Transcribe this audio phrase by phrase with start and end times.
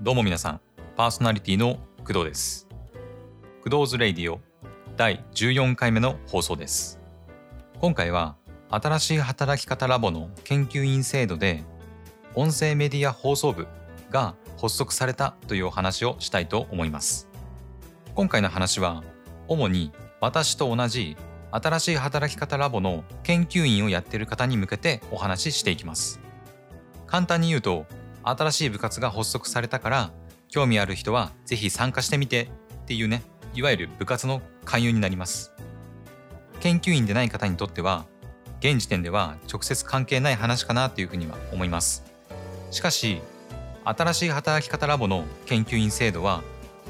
[0.00, 0.60] どうも皆さん、
[0.94, 2.68] パーソナリティの工藤です。
[3.68, 4.38] クドーズレイディオ
[4.96, 7.00] 第14回目の放送です。
[7.80, 8.36] 今回は
[8.70, 11.64] 新しい働き方ラボの研究員制度で
[12.36, 13.66] 音声メディア放送部
[14.08, 17.28] が発足されたというお話をしたいと思います。
[18.14, 19.02] 今回の話は
[19.48, 19.90] 主に
[20.20, 21.16] 私と同じ
[21.50, 26.20] 新しい働き方ラボの研究員をやっている方に向けてお話ししていきます。
[27.08, 27.86] 簡単に言うと
[28.22, 30.10] 新しい部活が発足されたから
[30.48, 32.50] 興味ある人はぜひ参加してみて
[32.82, 33.22] っていうね
[33.54, 35.52] いわゆる部活の勧誘になります。
[36.60, 38.06] 研究員でない方にとっては
[38.60, 42.04] 現時点では直接関係ない話かなというふうには思います。
[42.70, 43.20] しかし
[43.84, 46.42] 新しい働き方ラボの研究員制度は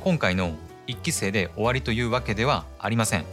[0.03, 0.53] 今回の
[0.87, 3.25] 1期生で終わりというわけではありません。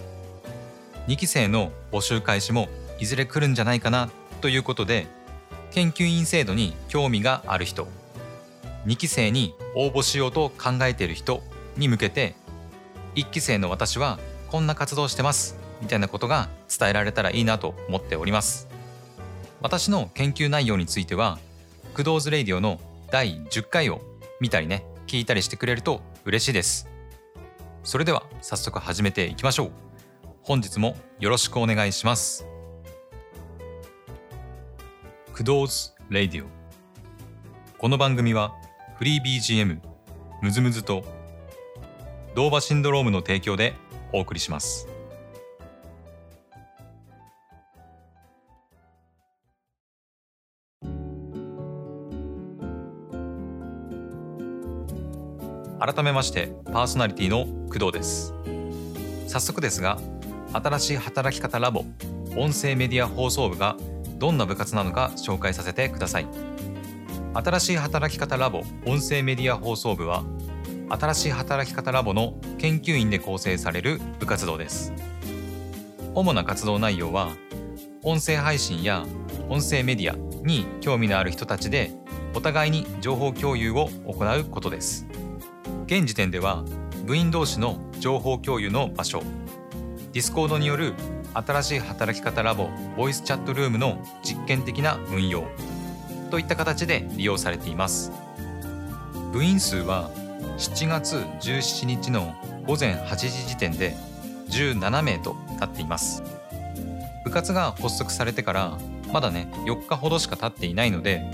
[1.07, 2.67] 2期生の募集開始も
[2.99, 4.09] いずれ来るんじゃないかな
[4.41, 5.07] ということで
[5.75, 7.85] 研究員制度に興味がある人。
[8.85, 11.43] 2期生に応募しようと考えている人
[11.75, 12.33] に向けて
[13.15, 15.57] 1期生の私はこんな活動してます。
[15.81, 18.69] みたいなことが伝えられたらいいなと思っております。
[19.61, 21.39] 私の研究内容については
[21.93, 22.79] クドーズレイディオの
[23.11, 23.99] 第10回を
[24.39, 26.87] 見たりね聞いたりしてくれると嬉しいです。
[27.83, 29.71] それでは早速始めていきましょう。
[30.41, 32.54] 本日もよろしくお願いします。
[35.35, 36.47] クドーズレディオ。
[37.77, 38.53] この番組は
[38.97, 39.81] フリー BGM
[40.41, 41.03] ムズムズと
[42.35, 43.73] ドーバシンドロームの提供で
[44.13, 44.87] お送りします。
[55.77, 58.33] 改めましてパーソナリティの工藤です。
[59.27, 59.99] 早速ですが
[60.53, 61.83] 新しい働き方ラボ
[62.37, 63.75] 音声メディア放送部が
[64.17, 66.27] どんな部活なのか紹介させてください。
[67.33, 70.23] 新しい働き方ラボ音声メディア放送部は
[70.89, 74.93] 新しい働き方ラボの研究員で構成される部活動です。
[76.13, 77.35] 主な活動内容は
[78.03, 79.05] 音声配信や
[79.49, 80.15] 音声メディア
[80.45, 81.91] に興味のある人たちで
[82.33, 85.05] お互いに情報共有を行うことです。
[85.87, 86.63] 現時点では
[87.05, 89.21] 部員同士の情報共有の場所
[90.13, 90.93] Discord による
[91.35, 95.43] 新しい働き方ラボボイスチャットルームの実験的な運用
[96.31, 98.11] といった形で利用されています。
[99.33, 100.09] 部員数は
[100.57, 102.33] 7月17日の
[102.65, 103.95] 午前8時時点で
[104.49, 106.23] 17名となっています。
[107.25, 108.77] 部活が発足されてから
[109.11, 111.29] まだね4日ほどしか経っていないので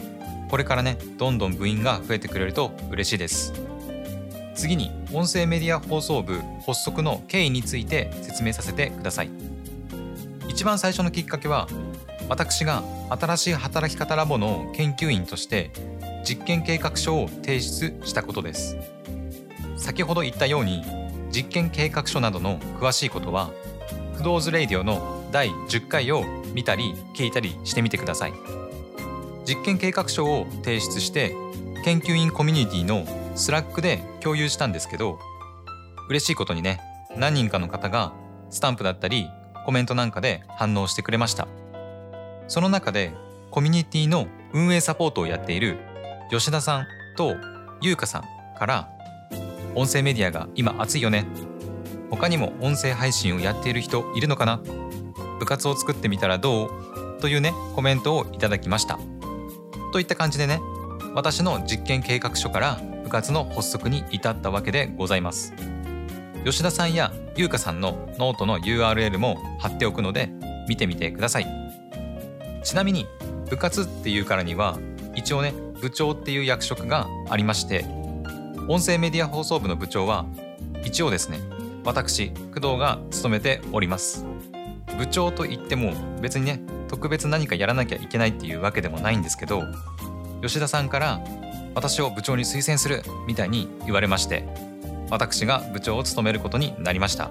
[0.50, 3.54] これからねどんどん部員が増えてくれると嬉しいです。
[4.56, 9.51] 次に音声メディア放送部発足の経緯について説明させてください。
[10.52, 11.66] 一番最初のきっかけは
[12.28, 15.72] 私が新しい働き方ラボの研究員として
[16.26, 18.76] 実験計画書を提出したことです。
[19.78, 20.84] 先ほど言ったように
[21.34, 23.50] 実験計画書などの詳しいことは
[24.18, 28.34] クドーズレイディオの第10回を見たり聞いたりしてみてください。
[29.46, 31.34] 実験計画書を提出して
[31.86, 33.06] 研究員コミュニティの
[33.38, 35.18] Slack で共有したんですけど
[36.10, 36.82] 嬉しいことにね
[37.16, 38.12] 何人かの方が
[38.50, 39.30] スタンプだったり
[39.66, 41.48] コメントなんかで反応してくれました。
[42.48, 43.14] その中で
[43.50, 45.78] コミュニティの運営サポートをやっている
[46.30, 46.86] 吉田さん
[47.18, 47.36] と
[47.82, 48.24] 優香さん
[48.58, 48.90] から
[49.76, 51.26] 音声メディアが今熱いよね。
[52.10, 54.62] 他にも音声配信をやっている人いるのかな。
[55.40, 57.22] 部活を作ってみたらどう？
[57.22, 59.00] というねコメントをいただきました。
[59.94, 60.60] といった感じでね
[61.14, 65.54] 私の実験計画書から部活の発足に至ったわけでございます。
[66.44, 70.30] 吉田さんや優香さんのノートの URL も貼っておくので
[70.68, 71.48] 見てみてください。
[72.64, 73.08] ちなみに
[73.50, 74.78] 部活っていうからには
[75.16, 77.86] 一応ね部長っていう役職がありまして
[78.68, 80.26] 音声メディア放送部の部長は
[80.86, 81.40] 一応ですね
[81.84, 84.26] 私工藤が務めております。
[84.98, 89.64] 部長といっても別にね特別何かやらなきゃいけないっていうわけでもないんですけど
[90.42, 91.22] 吉田さんから
[91.74, 94.71] 私を部長に推薦するみたいに言われまして
[95.12, 97.30] 私が部長を務めることになりました。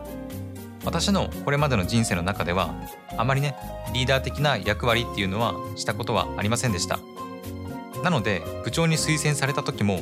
[0.84, 2.74] 私のこれまでの人生の中では
[3.16, 3.54] あまりね
[3.92, 6.98] リーダー的な役割っていうのはしたことはありませんでした。
[8.02, 10.00] なので部長に推薦された時も、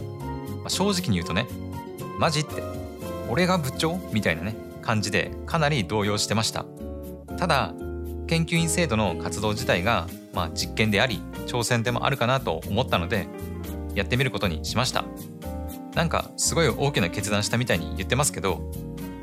[0.58, 1.46] まあ、正直に言うとね
[2.19, 2.62] マジって
[3.28, 6.64] 俺が部長みたいなね感じでかなり動揺してました。
[7.38, 7.72] ただ
[8.26, 13.26] 研究員制度の活動自体が、まあ、実験であり挑戦でもあるかなと思ったので
[13.94, 15.04] やってみることにしました。
[15.98, 18.70] なんかすごい大きな決断したみたいに言ってますけど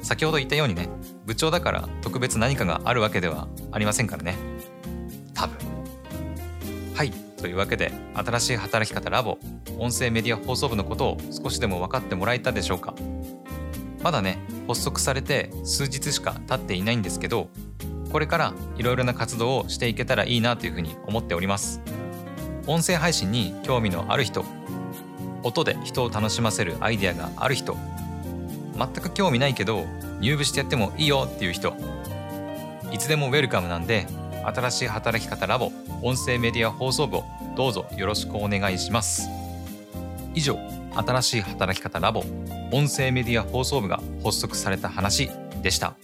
[0.02, 0.90] 先ほど言ったようにね
[1.26, 4.36] 部長だから特別何かがあるわけではありませんからね。
[5.34, 5.58] 多分。
[6.94, 7.12] はい。
[7.38, 9.38] というわけで新しい働き方ラボ
[9.80, 12.94] 音声メディア放送部のことを少しでも分かってもらえたでしょうか。
[14.04, 14.38] まだね
[14.68, 17.48] 発足されて数日しか経っていないんですけど
[18.12, 21.82] これからいろいろな活動をしていけたらいいなというふうに思っております。
[22.68, 24.44] 音声配信に興味のある人
[25.46, 27.78] 音で人を楽しませるアイデアがある人。
[28.76, 29.86] 全く興味ないけど
[30.20, 31.76] 入部してやってもいいよっていう人。
[32.92, 34.08] いつでもウェルカムなんで
[34.44, 35.72] 新しい働き方ラボ
[36.02, 37.24] 音声メディア放送部を
[37.56, 39.30] どうぞよろしくお願いします。
[40.34, 40.58] 以上
[40.96, 42.22] 新しい働き方ラボ
[42.72, 45.30] 音声メディア放送部が発足された話
[45.62, 45.96] でした。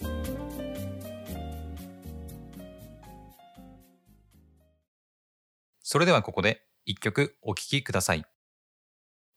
[5.82, 8.24] それではここで一曲お聴きください。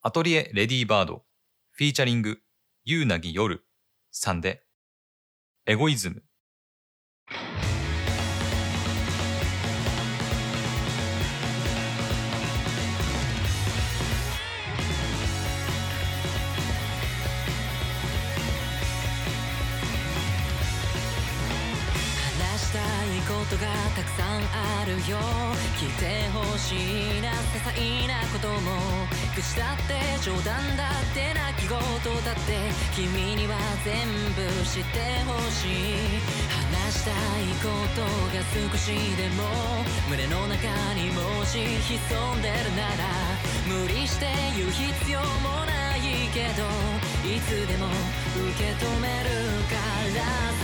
[0.07, 1.23] アトリエレディーバード。
[1.71, 2.37] フィーチャリング
[2.83, 3.65] ゆうなぎ夜。
[4.11, 4.61] さんで
[5.65, 6.21] エゴイズム。
[7.27, 7.41] 話
[22.61, 22.83] したい
[23.27, 23.65] ことが
[23.95, 25.17] たくさんあるよ。
[25.79, 28.94] 聞いてほしいな些細なことも。
[29.35, 31.75] 愚痴だって冗談だって泣き言
[32.23, 32.55] だって
[32.95, 36.45] 君には全部知ってほしい。
[36.87, 38.01] 話したいこと
[38.31, 38.39] が
[38.71, 39.43] 少しでも
[40.07, 43.11] 胸の中にもし潜んでるなら
[43.67, 46.63] 無理して言う必要もないけど
[47.27, 49.29] いつでも受け止める
[49.67, 49.75] か
[50.15, 50.54] ら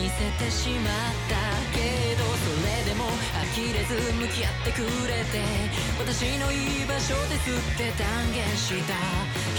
[0.00, 1.36] 見せてしまった
[1.76, 3.04] けどそれでも
[3.52, 5.44] 呆れず向き合ってくれて
[6.00, 8.96] 私の居場所ですって断言した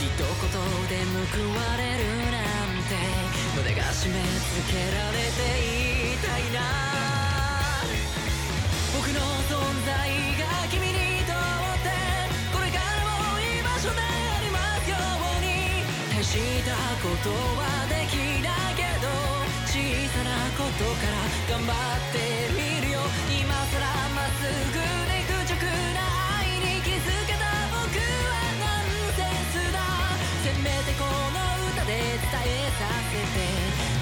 [0.01, 0.25] 一言
[0.89, 0.97] で
[1.29, 2.97] 報われるなんて
[3.53, 5.45] 胸が締め付けられて
[6.09, 6.57] いたいな。
[8.97, 10.09] 僕の存在
[10.41, 11.93] が君にとって
[12.51, 14.97] これからも居場所でありますよ
[15.37, 15.85] うに。
[16.17, 16.33] 大し
[16.65, 18.70] たことはできない。
[19.71, 22.19] 小さなことから頑張って
[22.51, 22.99] みるよ。
[23.31, 25.55] 今さらまっすぐに愚直
[25.95, 26.03] な
[26.43, 29.79] 愛に気づけた僕はナンセンスだ。
[30.43, 31.39] せめてこの
[31.71, 32.83] 歌で伝えさ
[33.15, 33.47] せて。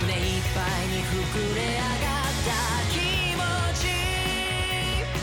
[0.02, 3.46] 胸いっぱいに膨れ上がった気持
[3.78, 3.94] ち。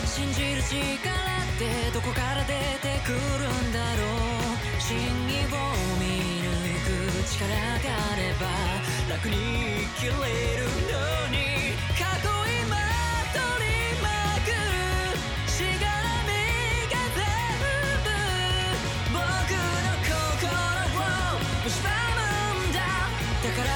[0.06, 2.54] 信じる力ってどこから出
[2.86, 3.18] てくる
[3.50, 4.78] んだろう。
[4.78, 5.58] 真意を
[5.98, 6.55] 見抜く
[6.86, 7.50] 力が
[8.12, 8.46] あれば
[9.10, 9.34] 楽に
[9.98, 10.94] 生きれるの
[11.30, 12.78] に囲いま
[13.34, 13.66] とり
[14.00, 14.06] ま
[14.46, 14.54] くる
[15.50, 16.30] しがらみ
[16.86, 17.18] が全
[17.58, 18.06] 部
[19.10, 21.10] 僕の心を
[21.66, 21.74] 蝕
[22.14, 22.78] むんだ。
[23.42, 23.68] だから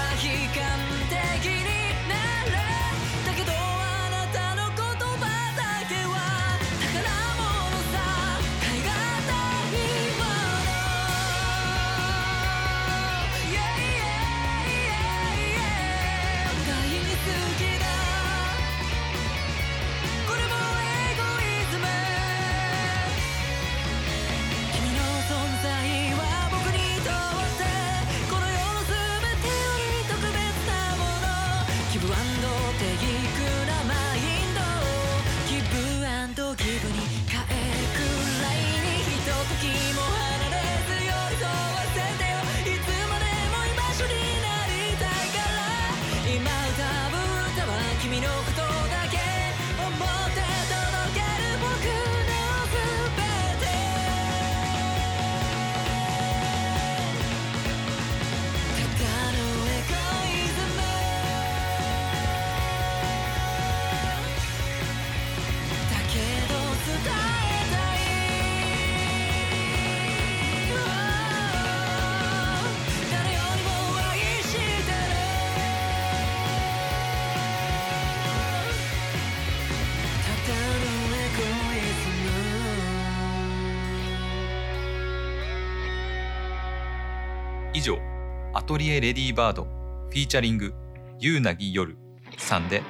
[88.52, 90.75] アトリエレディーバードフィーチャリング
[91.21, 91.97] ゆうなぎ夜
[92.37, 92.83] さんで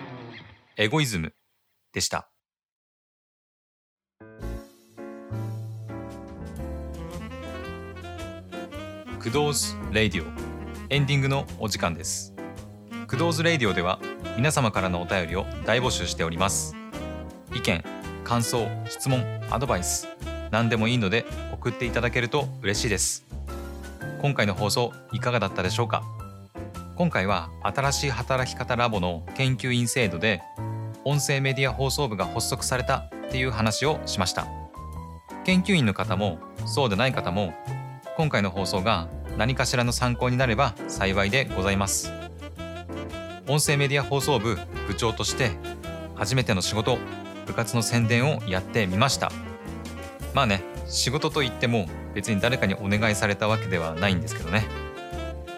[0.79, 1.35] エゴイズム
[1.93, 2.31] でした。
[9.19, 10.33] クドーズレイディオ
[10.89, 12.33] エンディングのお時間です。
[13.07, 14.01] クドーズレイディオでは
[14.39, 16.75] 皆様からのお便りを大募集しております。
[17.55, 17.85] 意見
[18.25, 20.09] 感想質問アドバイス
[20.51, 23.27] 何でもいいので送っていただけると嬉しいです。
[24.21, 26.03] 今回の放送いかがだったでしょうか？
[26.95, 30.43] 今回は新しい働き方ラボの研究員制度で
[31.05, 34.47] 音声メディア放送部が発足されたっていう話をしました。
[35.45, 37.55] 研究員の方もそうでない方も
[38.19, 39.09] 今回の放送が
[39.39, 42.13] 何かしらの参考になれば幸いでございます。
[43.49, 45.53] 音声メディア放送部部長として
[46.15, 46.99] 初めての仕事
[47.47, 49.33] 部活の宣伝をやってみました。
[50.35, 54.67] まあね仕事といっても別に誰かにお願いされたわけではないんですけどね。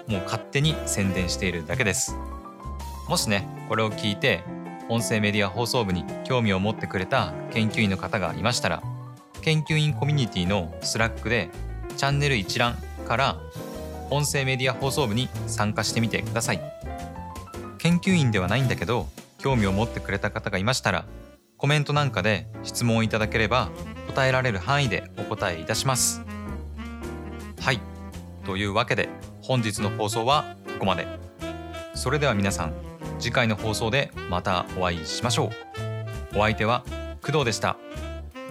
[0.06, 2.14] もう勝手に宣伝しているだけです。
[3.08, 4.44] もしねこれを聞いて
[4.88, 8.82] 音声メディア放送部に興味を持ってくれた研究員の方がいましたら
[9.40, 11.50] 研究員コミュニティの Slack で
[11.96, 12.76] チャンネル一覧
[13.08, 13.40] から
[14.10, 16.60] 音声メディア放送部に参加してみてください。
[17.78, 19.08] 研究員ではないんだけど
[19.38, 21.04] 興味を持ってくれた方がいましたら
[21.62, 23.71] コメントなんかで質問をいただければ
[24.09, 26.21] 答えられる範囲でお答えいたします。
[27.61, 27.78] はい。
[28.45, 29.09] というわけで
[29.42, 31.07] 本日の放送はここまで。
[31.95, 32.73] それでは皆さん
[33.21, 35.52] 次回の放送でまたお会いしましょ
[36.35, 36.38] う。
[36.38, 36.83] お相手は
[37.25, 37.76] 工藤でした。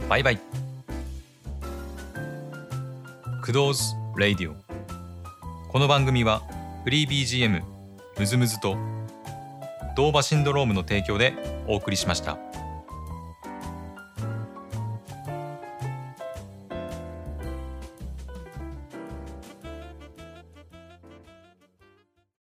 [0.08, 0.40] バイバイ。
[3.46, 4.56] クドーズレイディオ。
[5.68, 6.44] この番組は
[6.86, 7.62] フリー BGM
[8.18, 8.78] ムズムズと
[9.98, 11.34] ドーバシンドロームの提供で
[11.68, 12.51] お送りしました。